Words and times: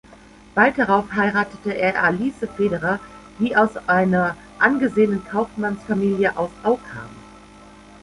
Bald 0.55 0.79
darauf 0.79 1.11
heiratete 1.13 1.73
er 1.77 2.03
Alice 2.03 2.47
Federer, 2.57 2.99
die 3.37 3.55
aus 3.55 3.77
einer 3.87 4.35
angesehenen 4.57 5.23
Kaufmannsfamilie 5.25 6.35
aus 6.35 6.49
Au 6.63 6.77
kam. 6.77 7.09